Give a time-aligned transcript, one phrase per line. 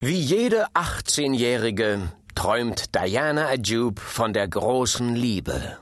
[0.00, 5.76] Wie jede 18-Jährige träumt Diana Ajub von der großen Liebe.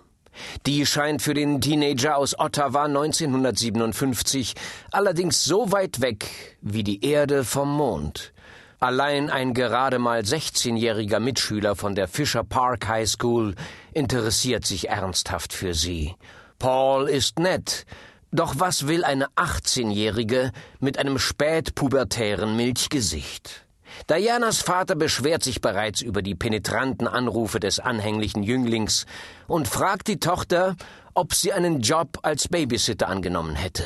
[0.65, 4.55] Die scheint für den Teenager aus Ottawa 1957
[4.91, 6.31] allerdings so weit weg
[6.63, 8.33] wie die Erde vom Mond.
[8.81, 13.55] Allein ein gerade mal 16-jähriger Mitschüler von der Fisher Park High School
[13.93, 16.15] interessiert sich ernsthaft für sie.
[16.59, 17.85] Paul ist nett,
[18.33, 23.66] doch was will eine 18-jährige mit einem spätpubertären Milchgesicht?
[24.09, 29.07] Dianas Vater beschwert sich bereits über die penetranten Anrufe des anhänglichen Jünglings
[29.47, 30.77] und fragt die Tochter,
[31.15, 33.85] ob sie einen Job als Babysitter angenommen hätte.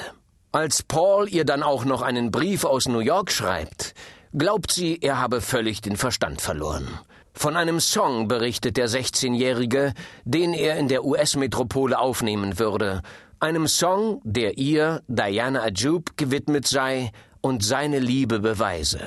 [0.53, 3.95] Als Paul ihr dann auch noch einen Brief aus New York schreibt,
[4.37, 6.89] glaubt sie, er habe völlig den Verstand verloren.
[7.33, 13.03] Von einem Song berichtet der 16-Jährige, den er in der US-Metropole aufnehmen würde.
[13.39, 19.01] Einem Song, der ihr, Diana Ajub, gewidmet sei und seine Liebe beweise.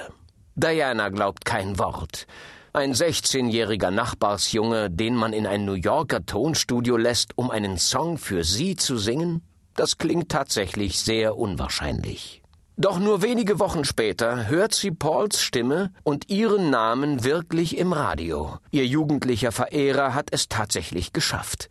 [0.55, 2.27] Diana glaubt kein Wort.
[2.73, 8.43] Ein 16-jähriger Nachbarsjunge, den man in ein New Yorker Tonstudio lässt, um einen Song für
[8.43, 9.41] sie zu singen?
[9.75, 12.43] Das klingt tatsächlich sehr unwahrscheinlich.
[12.77, 18.57] Doch nur wenige Wochen später hört sie Pauls Stimme und ihren Namen wirklich im Radio.
[18.71, 21.69] Ihr jugendlicher Verehrer hat es tatsächlich geschafft.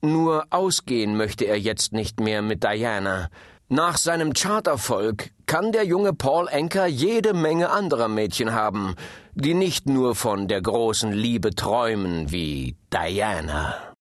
[0.00, 3.28] Nur ausgehen möchte er jetzt nicht mehr mit Diana.
[3.68, 8.94] Nach seinem Charterfolg kann der junge Paul Anker jede Menge anderer Mädchen haben,
[9.34, 13.91] die nicht nur von der großen Liebe träumen wie Diana.